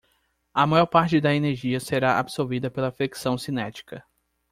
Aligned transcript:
A 0.55 0.65
maior 0.65 0.87
parte 0.87 1.21
da 1.21 1.31
energia 1.31 1.79
será 1.79 2.17
absorvida 2.17 2.71
pela 2.71 2.91
fricção 2.91 3.37
cinética. 3.37 4.03